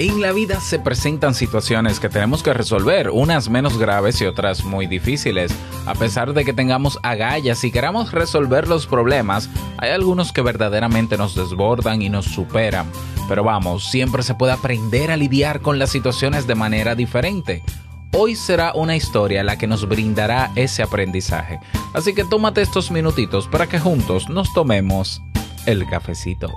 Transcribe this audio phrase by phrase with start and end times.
[0.00, 4.62] En la vida se presentan situaciones que tenemos que resolver, unas menos graves y otras
[4.62, 5.52] muy difíciles.
[5.86, 11.18] A pesar de que tengamos agallas y queramos resolver los problemas, hay algunos que verdaderamente
[11.18, 12.86] nos desbordan y nos superan.
[13.28, 17.64] Pero vamos, siempre se puede aprender a lidiar con las situaciones de manera diferente.
[18.12, 21.58] Hoy será una historia la que nos brindará ese aprendizaje.
[21.92, 25.20] Así que tómate estos minutitos para que juntos nos tomemos
[25.66, 26.52] el cafecito.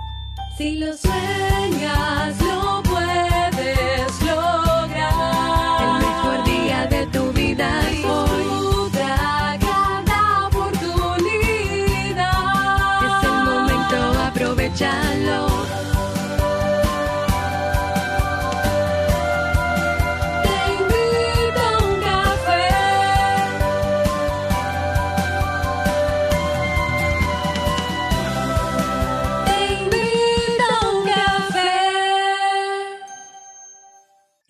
[0.56, 2.36] Si lo sueñas,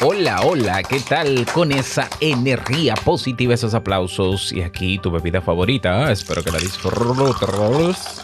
[0.00, 4.52] Hola, hola, ¿qué tal con esa energía positiva, esos aplausos?
[4.52, 8.22] Y aquí tu bebida favorita, espero que la disfrutes.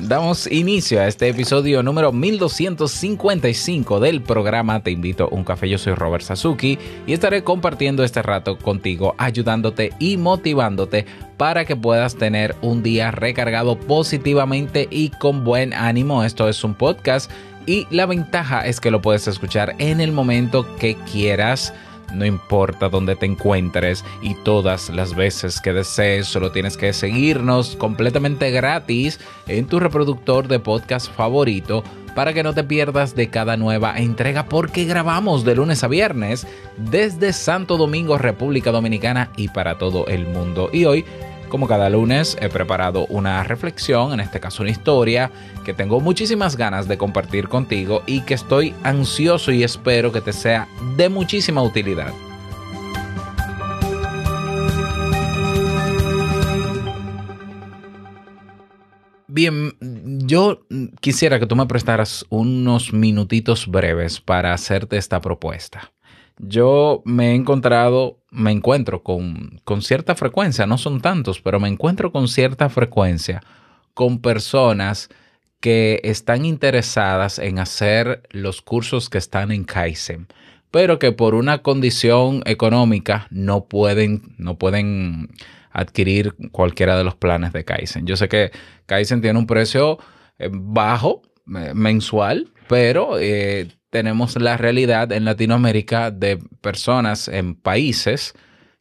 [0.00, 5.68] Damos inicio a este episodio número 1255 del programa Te invito a un café.
[5.68, 11.06] Yo soy Robert Sasuki y estaré compartiendo este rato contigo, ayudándote y motivándote
[11.36, 16.24] para que puedas tener un día recargado positivamente y con buen ánimo.
[16.24, 17.30] Esto es un podcast
[17.66, 21.72] y la ventaja es que lo puedes escuchar en el momento que quieras.
[22.12, 27.76] No importa dónde te encuentres y todas las veces que desees, solo tienes que seguirnos
[27.76, 31.82] completamente gratis en tu reproductor de podcast favorito
[32.14, 36.46] para que no te pierdas de cada nueva entrega porque grabamos de lunes a viernes
[36.76, 40.68] desde Santo Domingo, República Dominicana y para todo el mundo.
[40.72, 41.04] Y hoy
[41.52, 45.30] como cada lunes he preparado una reflexión, en este caso una historia,
[45.66, 50.32] que tengo muchísimas ganas de compartir contigo y que estoy ansioso y espero que te
[50.32, 52.14] sea de muchísima utilidad.
[59.26, 59.74] Bien,
[60.26, 60.62] yo
[61.02, 65.92] quisiera que tú me prestaras unos minutitos breves para hacerte esta propuesta
[66.38, 71.68] yo me he encontrado, me encuentro con, con, cierta frecuencia, no son tantos, pero me
[71.68, 73.42] encuentro con cierta frecuencia
[73.94, 75.10] con personas
[75.60, 80.26] que están interesadas en hacer los cursos que están en Kaizen,
[80.72, 85.28] pero que por una condición económica no pueden, no pueden
[85.70, 88.06] adquirir cualquiera de los planes de Kaizen.
[88.06, 88.50] Yo sé que
[88.86, 89.98] Kaizen tiene un precio
[90.38, 91.22] eh, bajo,
[91.54, 98.32] eh, mensual, pero eh, tenemos la realidad en Latinoamérica de personas en países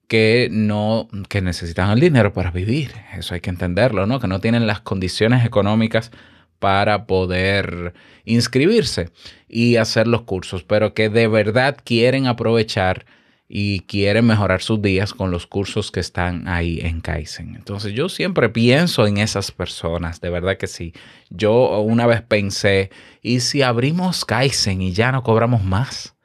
[0.07, 2.93] que no que necesitan el dinero para vivir.
[3.17, 4.21] Eso hay que entenderlo, ¿no?
[4.21, 6.11] Que no tienen las condiciones económicas
[6.59, 9.09] para poder inscribirse
[9.49, 13.05] y hacer los cursos, pero que de verdad quieren aprovechar
[13.53, 17.53] y quieren mejorar sus días con los cursos que están ahí en Kaizen.
[17.55, 20.93] Entonces yo siempre pienso en esas personas, de verdad que sí.
[21.29, 22.91] Yo una vez pensé,
[23.21, 26.15] ¿y si abrimos Kaizen y ya no cobramos más?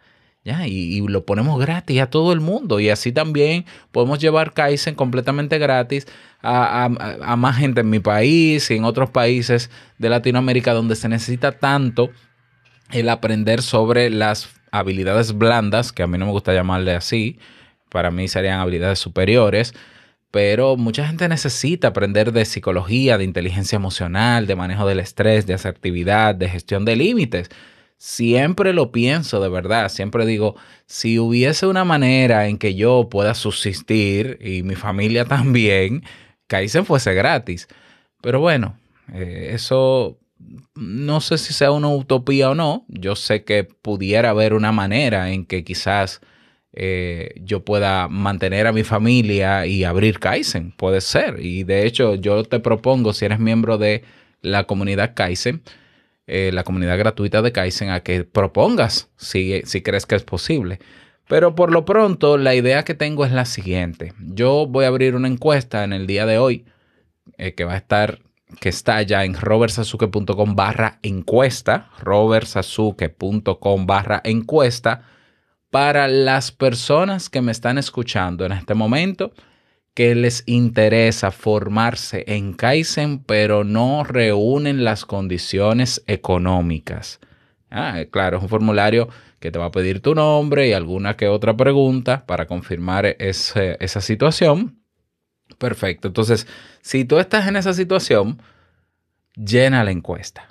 [0.45, 0.69] ¿Ya?
[0.69, 2.79] Y, lo ponemos gratis a todo el mundo.
[2.79, 6.07] Y así también podemos llevar Kaizen completamente gratis
[6.41, 11.09] a, a más gente en mi país y en otros países de Latinoamérica donde se
[11.09, 12.11] necesita tanto
[12.93, 14.49] el aprender sobre las
[14.79, 17.39] habilidades blandas, que a mí no me gusta llamarle así,
[17.91, 19.75] para mí serían habilidades superiores,
[20.31, 25.55] pero mucha gente necesita aprender de psicología, de inteligencia emocional, de manejo del estrés, de
[25.55, 27.49] asertividad, de gestión de límites.
[27.97, 33.35] Siempre lo pienso de verdad, siempre digo, si hubiese una manera en que yo pueda
[33.35, 36.03] subsistir y mi familia también,
[36.49, 37.69] Kaizen fuese gratis.
[38.21, 38.79] Pero bueno,
[39.15, 40.19] eh, eso
[40.75, 42.85] no sé si sea una utopía o no.
[42.89, 46.21] Yo sé que pudiera haber una manera en que quizás
[46.73, 50.73] eh, yo pueda mantener a mi familia y abrir Kaizen.
[50.73, 51.41] Puede ser.
[51.41, 54.05] Y de hecho, yo te propongo, si eres miembro de
[54.43, 55.63] la comunidad Kaizen,
[56.27, 60.79] eh, la comunidad gratuita de Kaizen, a que propongas si, si crees que es posible.
[61.29, 64.13] Pero por lo pronto, la idea que tengo es la siguiente.
[64.21, 66.67] Yo voy a abrir una encuesta en el día de hoy
[67.39, 68.21] eh, que va a estar
[68.61, 75.03] que está ya en robertsasuke.com barra encuesta, robertsasuke.com barra encuesta,
[75.71, 79.33] para las personas que me están escuchando en este momento,
[79.95, 87.19] que les interesa formarse en Kaizen, pero no reúnen las condiciones económicas.
[87.71, 89.09] Ah, claro, es un formulario
[89.41, 94.01] que te va a pedir tu nombre y alguna que otra pregunta para confirmar esa
[94.01, 94.76] situación.
[95.59, 96.09] Perfecto.
[96.09, 96.47] Entonces,
[96.81, 98.41] si tú estás en esa situación,
[99.35, 100.49] llena la encuesta.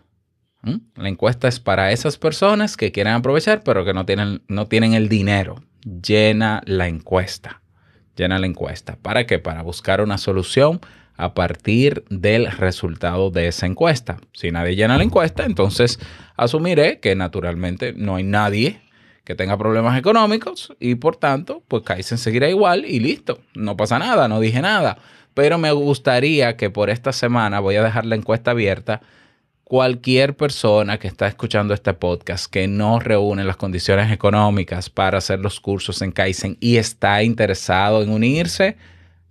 [0.62, 0.78] ¿Mm?
[0.96, 4.94] La encuesta es para esas personas que quieren aprovechar, pero que no tienen, no tienen
[4.94, 5.64] el dinero.
[5.84, 7.62] Llena la encuesta.
[8.16, 8.98] Llena la encuesta.
[9.02, 9.40] ¿Para qué?
[9.40, 10.80] Para buscar una solución
[11.18, 14.18] a partir del resultado de esa encuesta.
[14.34, 16.00] Si nadie llena la encuesta, entonces
[16.36, 18.82] asumiré que naturalmente no hay nadie
[19.26, 23.40] que tenga problemas económicos y por tanto, pues Kaizen seguirá igual y listo.
[23.56, 24.98] No pasa nada, no dije nada.
[25.34, 29.02] Pero me gustaría que por esta semana voy a dejar la encuesta abierta
[29.66, 35.40] cualquier persona que está escuchando este podcast que no reúne las condiciones económicas para hacer
[35.40, 38.78] los cursos en Kaizen y está interesado en unirse,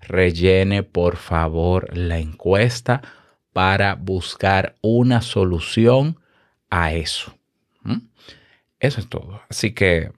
[0.01, 3.01] rellene por favor la encuesta
[3.53, 6.19] para buscar una solución
[6.69, 7.39] a eso.
[8.85, 9.41] Eso es todo.
[9.49, 10.13] Así que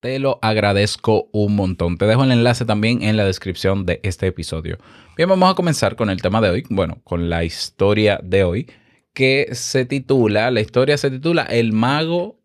[0.00, 1.98] te lo agradezco un montón.
[1.98, 4.78] Te dejo el enlace también en la descripción de este episodio.
[5.14, 8.70] Bien, vamos a comenzar con el tema de hoy, bueno, con la historia de hoy
[9.12, 12.40] que se titula, la historia se titula El mago,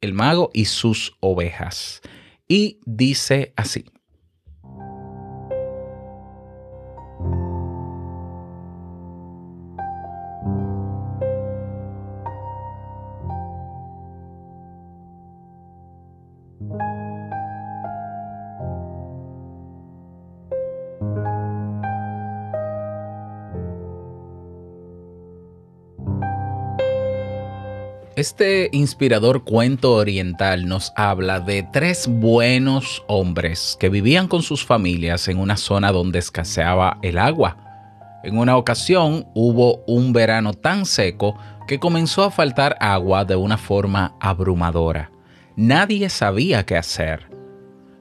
[0.00, 2.00] el mago y sus ovejas.
[2.48, 3.84] Y dice así.
[28.16, 35.28] Este inspirador cuento oriental nos habla de tres buenos hombres que vivían con sus familias
[35.28, 37.58] en una zona donde escaseaba el agua.
[38.24, 41.36] En una ocasión hubo un verano tan seco
[41.68, 45.10] que comenzó a faltar agua de una forma abrumadora.
[45.54, 47.28] Nadie sabía qué hacer.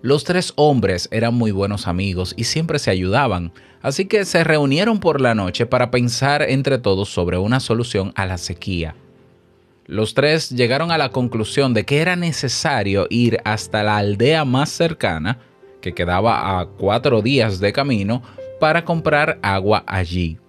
[0.01, 3.51] Los tres hombres eran muy buenos amigos y siempre se ayudaban,
[3.81, 8.25] así que se reunieron por la noche para pensar entre todos sobre una solución a
[8.25, 8.95] la sequía.
[9.87, 14.69] Los tres llegaron a la conclusión de que era necesario ir hasta la aldea más
[14.69, 15.37] cercana,
[15.79, 18.23] que quedaba a cuatro días de camino,
[18.59, 20.39] para comprar agua allí.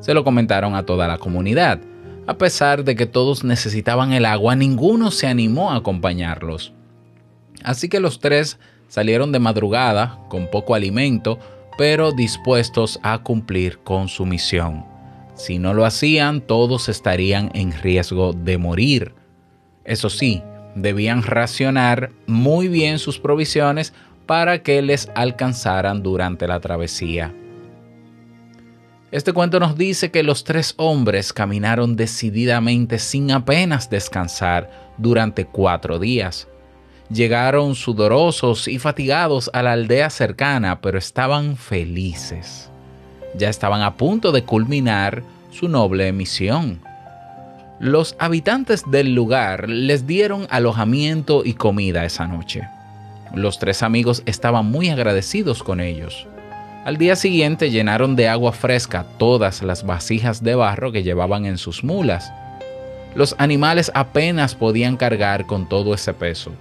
[0.00, 1.80] Se lo comentaron a toda la comunidad.
[2.26, 6.72] A pesar de que todos necesitaban el agua, ninguno se animó a acompañarlos.
[7.62, 8.58] Así que los tres
[8.88, 11.38] salieron de madrugada, con poco alimento,
[11.76, 14.95] pero dispuestos a cumplir con su misión.
[15.36, 19.14] Si no lo hacían, todos estarían en riesgo de morir.
[19.84, 20.42] Eso sí,
[20.74, 23.92] debían racionar muy bien sus provisiones
[24.24, 27.34] para que les alcanzaran durante la travesía.
[29.12, 35.98] Este cuento nos dice que los tres hombres caminaron decididamente sin apenas descansar durante cuatro
[35.98, 36.48] días.
[37.10, 42.70] Llegaron sudorosos y fatigados a la aldea cercana, pero estaban felices
[43.36, 46.80] ya estaban a punto de culminar su noble misión.
[47.78, 52.62] Los habitantes del lugar les dieron alojamiento y comida esa noche.
[53.34, 56.26] Los tres amigos estaban muy agradecidos con ellos.
[56.86, 61.58] Al día siguiente llenaron de agua fresca todas las vasijas de barro que llevaban en
[61.58, 62.32] sus mulas.
[63.14, 66.52] Los animales apenas podían cargar con todo ese peso.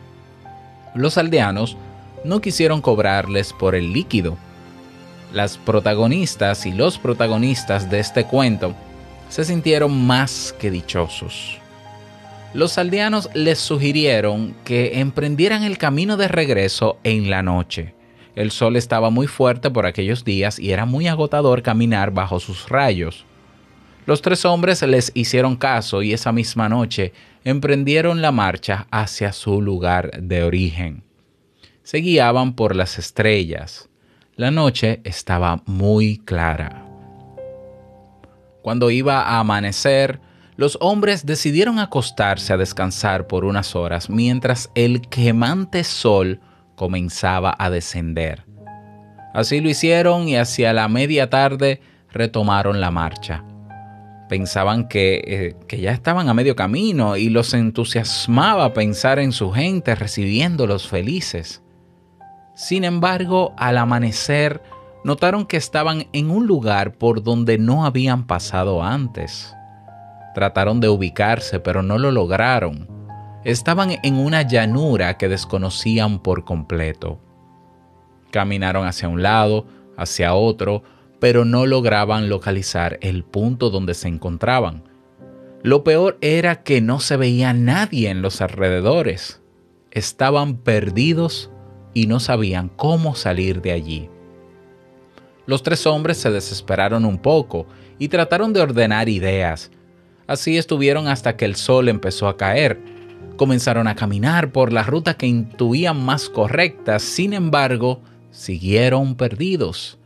[0.96, 1.78] Los aldeanos
[2.24, 4.36] no quisieron cobrarles por el líquido,
[5.36, 8.74] las protagonistas y los protagonistas de este cuento
[9.28, 11.58] se sintieron más que dichosos.
[12.54, 17.94] Los aldeanos les sugirieron que emprendieran el camino de regreso en la noche.
[18.34, 22.70] El sol estaba muy fuerte por aquellos días y era muy agotador caminar bajo sus
[22.70, 23.26] rayos.
[24.06, 27.12] Los tres hombres les hicieron caso y esa misma noche
[27.44, 31.04] emprendieron la marcha hacia su lugar de origen.
[31.84, 33.90] Se guiaban por las estrellas.
[34.38, 36.86] La noche estaba muy clara.
[38.62, 40.20] Cuando iba a amanecer,
[40.58, 46.42] los hombres decidieron acostarse a descansar por unas horas mientras el quemante sol
[46.76, 48.44] comenzaba a descender.
[49.34, 51.80] Así lo hicieron y hacia la media tarde
[52.12, 53.46] retomaron la marcha.
[54.28, 59.54] Pensaban que, eh, que, ya estaban a medio camino y los entusiasmaba pensar en su
[59.54, 61.62] gente recibiéndolos felices.
[62.56, 64.62] Sin embargo, al amanecer,
[65.04, 69.54] notaron que estaban en un lugar por donde no habían pasado antes.
[70.34, 72.88] Trataron de ubicarse, pero no lo lograron.
[73.44, 77.20] estaban en una llanura que desconocían por completo.
[78.32, 80.82] Caminaron hacia un lado, hacia otro,
[81.20, 84.84] pero no lograban localizar el punto donde se encontraban.
[85.62, 89.42] Lo peor era que no se veía nadie en los alrededores.
[89.92, 91.52] Estaban perdidos
[91.96, 94.10] y no sabían cómo salir de allí.
[95.48, 97.66] Los tres hombres se desesperaron un poco
[97.98, 99.72] y trataron de ordenar ideas.
[100.28, 102.80] Así estuvieron hasta que el sol empezó a caer.
[103.38, 109.98] Comenzaron a caminar por la ruta que intuían más correcta, sin embargo, siguieron perdidos.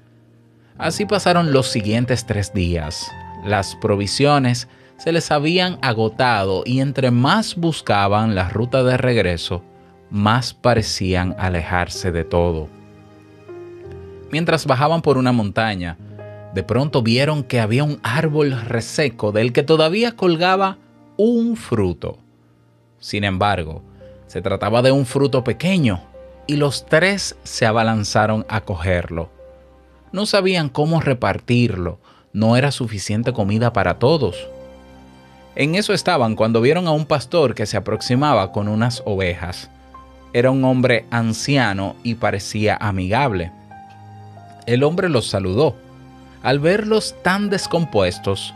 [0.78, 3.12] Así pasaron los siguientes tres días.
[3.46, 4.68] Las provisiones
[4.98, 9.64] se les habían agotado y entre más buscaban la ruta de regreso,
[10.10, 12.68] más parecían alejarse de todo.
[14.32, 15.98] Mientras bajaban por una montaña,
[16.54, 20.78] de pronto vieron que había un árbol reseco del que todavía colgaba
[21.18, 22.18] un fruto.
[23.00, 23.84] Sin embargo,
[24.28, 26.02] se trataba de un fruto pequeño
[26.48, 29.30] y los tres se abalanzaron a cogerlo.
[30.12, 32.00] No sabían cómo repartirlo,
[32.34, 34.48] no era suficiente comida para todos.
[35.56, 39.70] En eso estaban cuando vieron a un pastor que se aproximaba con unas ovejas.
[40.34, 43.52] Era un hombre anciano y parecía amigable.
[44.66, 45.76] El hombre los saludó.
[46.44, 48.54] Al verlos tan descompuestos,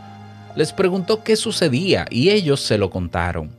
[0.54, 3.50] les preguntó qué sucedía y ellos se lo contaron.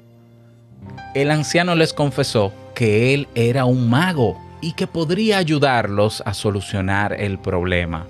[1.14, 7.14] El anciano les confesó que él era un mago y que podría ayudarlos a solucionar
[7.14, 8.06] el problema.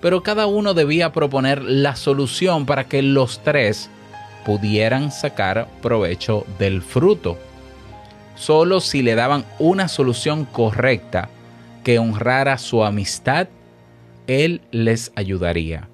[0.00, 3.90] Pero cada uno debía proponer la solución para que los tres
[4.44, 7.38] pudieran sacar provecho del fruto.
[8.36, 11.28] Solo si le daban una solución correcta
[11.84, 13.48] que honrara su amistad
[14.26, 15.88] él les ayudaría.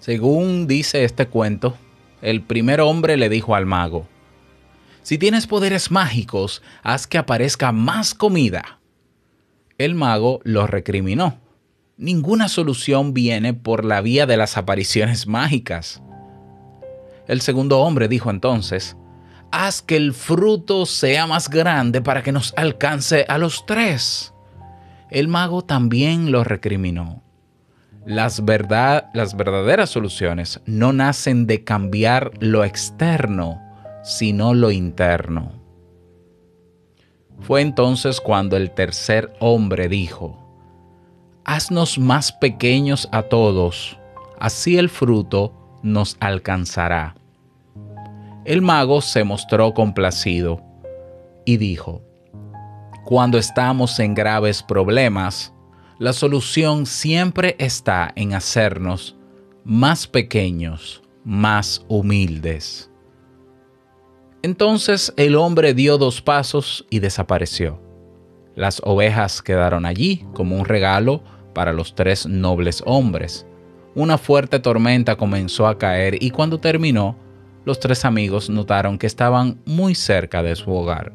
[0.00, 1.76] Según dice este cuento,
[2.20, 4.08] el primer hombre le dijo al mago,
[5.02, 8.80] Si tienes poderes mágicos, haz que aparezca más comida.
[9.78, 11.38] El mago lo recriminó.
[11.96, 16.02] Ninguna solución viene por la vía de las apariciones mágicas.
[17.28, 18.96] El segundo hombre dijo entonces,
[19.52, 24.32] Haz que el fruto sea más grande para que nos alcance a los tres
[25.12, 27.22] el mago también lo recriminó.
[28.06, 33.60] Las, verdad, las verdaderas soluciones no nacen de cambiar lo externo,
[34.02, 35.52] sino lo interno.
[37.40, 40.38] Fue entonces cuando el tercer hombre dijo,
[41.44, 43.98] Haznos más pequeños a todos,
[44.40, 47.16] así el fruto nos alcanzará.
[48.44, 50.60] El mago se mostró complacido
[51.44, 52.02] y dijo,
[53.04, 55.54] cuando estamos en graves problemas,
[56.00, 59.16] la solución siempre está en hacernos
[59.62, 62.90] más pequeños, más humildes.
[64.42, 67.80] Entonces el hombre dio dos pasos y desapareció.
[68.56, 71.22] Las ovejas quedaron allí como un regalo
[71.54, 73.46] para los tres nobles hombres.
[73.94, 77.21] Una fuerte tormenta comenzó a caer y cuando terminó,
[77.64, 81.12] los tres amigos notaron que estaban muy cerca de su hogar.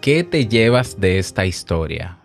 [0.00, 2.21] ¿Qué te llevas de esta historia?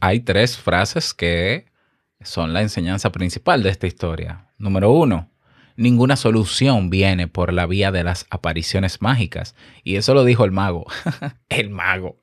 [0.00, 1.66] Hay tres frases que
[2.20, 4.48] son la enseñanza principal de esta historia.
[4.58, 5.30] Número uno,
[5.76, 9.54] ninguna solución viene por la vía de las apariciones mágicas.
[9.84, 10.86] Y eso lo dijo el mago.
[11.48, 12.20] el mago.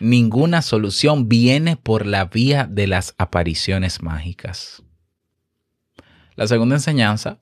[0.00, 4.82] Ninguna solución viene por la vía de las apariciones mágicas.
[6.36, 7.38] La segunda enseñanza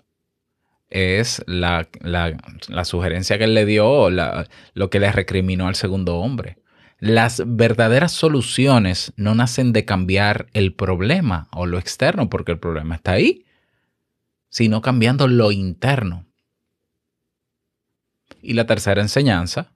[0.91, 1.89] es la,
[2.85, 6.62] sugerencia que él le dio, lo que le recriminó al segundo hombre.
[7.03, 12.95] Las verdaderas soluciones no nacen de cambiar el problema o lo externo, porque el problema
[12.95, 13.45] está ahí,
[14.51, 16.27] sino cambiando lo interno.
[18.41, 19.73] Y la tercera enseñanza,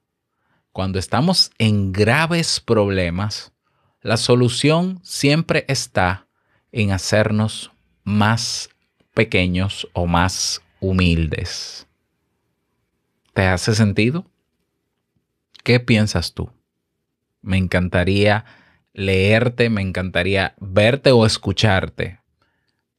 [0.70, 3.52] cuando estamos en graves problemas,
[4.02, 6.28] la solución siempre está
[6.70, 7.72] en hacernos
[8.04, 8.70] más
[9.14, 11.88] pequeños o más humildes.
[13.34, 14.24] ¿Te hace sentido?
[15.64, 16.55] ¿Qué piensas tú?
[17.46, 18.44] Me encantaría
[18.92, 22.18] leerte, me encantaría verte o escucharte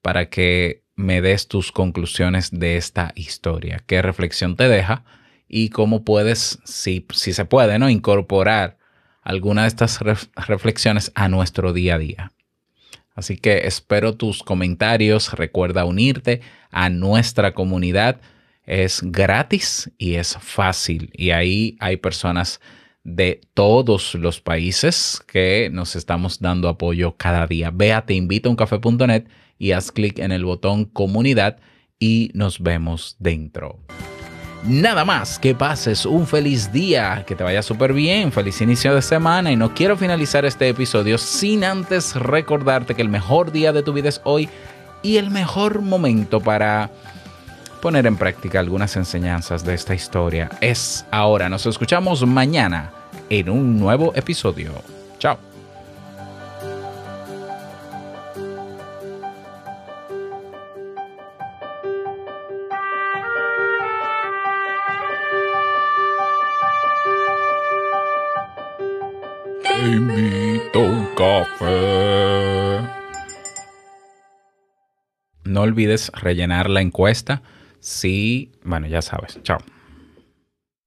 [0.02, 3.84] para que me des tus conclusiones de esta historia.
[3.86, 5.04] ¿Qué reflexión te deja?
[5.50, 7.90] Y cómo puedes, si, si se puede, ¿no?
[7.90, 8.78] incorporar
[9.22, 10.00] alguna de estas
[10.48, 12.32] reflexiones a nuestro día a día.
[13.16, 15.34] Así que espero tus comentarios.
[15.34, 16.40] Recuerda unirte
[16.72, 18.22] a nuestra comunidad.
[18.64, 21.12] Es gratis y es fácil.
[21.14, 22.62] Y ahí hay personas
[23.08, 27.72] de todos los países que nos estamos dando apoyo cada día.
[27.74, 29.24] Ve a teinvitouncafe.net
[29.58, 31.58] y haz clic en el botón comunidad
[32.00, 33.80] y nos vemos dentro.
[34.66, 39.02] Nada más, que pases un feliz día, que te vaya súper bien, feliz inicio de
[39.02, 43.84] semana y no quiero finalizar este episodio sin antes recordarte que el mejor día de
[43.84, 44.50] tu vida es hoy
[45.02, 46.92] y el mejor momento para
[47.82, 51.48] poner en práctica algunas enseñanzas de esta historia es ahora.
[51.48, 52.97] Nos escuchamos mañana
[53.30, 54.72] en un nuevo episodio.
[55.20, 55.38] Chao.
[69.64, 72.88] Te invito a un café.
[75.44, 77.42] No olvides rellenar la encuesta.
[77.80, 79.42] Sí, bueno, ya sabes.
[79.44, 79.60] Chao.